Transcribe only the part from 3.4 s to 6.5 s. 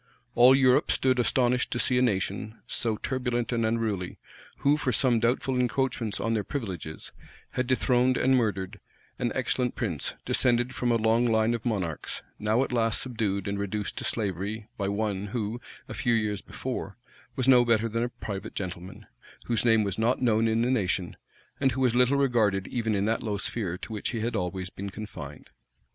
and unruly, who, for some doubtful encroachments on their